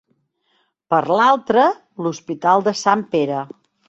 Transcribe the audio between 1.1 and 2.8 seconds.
l'altra, l'Hospital de